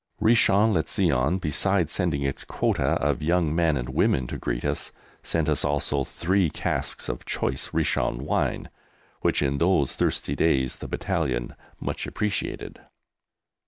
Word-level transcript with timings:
Richon 0.19 0.73
le 0.73 0.83
Zion, 0.87 1.37
besides 1.37 1.91
sending 1.91 2.23
its 2.23 2.43
quota 2.43 2.93
of 2.93 3.21
young 3.21 3.53
men 3.53 3.77
and 3.77 3.89
women 3.89 4.25
to 4.25 4.39
greet 4.39 4.65
us, 4.65 4.91
sent 5.21 5.47
us 5.47 5.63
also 5.63 6.03
three 6.03 6.49
casks 6.49 7.07
of 7.07 7.23
choice 7.23 7.67
Richon 7.71 8.23
wine, 8.25 8.71
which 9.19 9.43
in 9.43 9.59
those 9.59 9.95
thirsty 9.95 10.35
days 10.35 10.77
the 10.77 10.87
battalion 10.87 11.53
much 11.79 12.07
appreciated. 12.07 12.81